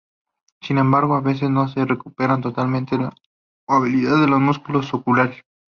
Sin 0.63 0.79
embargo 0.79 1.13
a 1.13 1.21
veces 1.21 1.51
no 1.51 1.67
se 1.67 1.85
recupera 1.85 2.41
totalmente 2.41 2.97
la 2.97 3.13
movilidad 3.67 4.19
de 4.19 4.25
los 4.29 4.39
músculos 4.39 4.91
oculares. 4.95 5.43